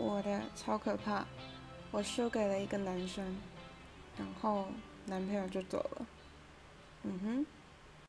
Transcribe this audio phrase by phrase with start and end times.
[0.00, 1.24] 我的超可怕。
[1.90, 3.24] 我输给了一个男生
[4.16, 4.68] 然后
[5.06, 6.06] 男朋友就走了。
[7.02, 7.59] 嗯哼。